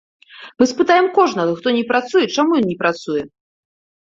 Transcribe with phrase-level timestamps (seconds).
[0.61, 3.23] Мы спытаем кожнага, хто не працуе, чаму ён не працуе.